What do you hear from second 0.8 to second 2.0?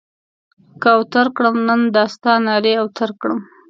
که اوتر کړم؛ نن